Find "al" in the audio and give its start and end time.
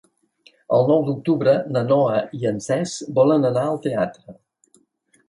3.73-3.79